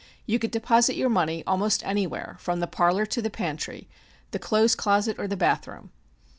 You 0.25 0.39
could 0.39 0.49
deposit 0.49 0.95
your 0.95 1.09
money 1.11 1.43
almost 1.45 1.85
anywhere, 1.85 2.35
from 2.39 2.59
the 2.59 2.65
parlor 2.65 3.05
to 3.05 3.21
the 3.21 3.29
pantry, 3.29 3.87
the 4.31 4.39
clothes 4.39 4.73
closet 4.73 5.19
or 5.19 5.27
the 5.27 5.37
bath 5.37 5.67
room. 5.67 5.91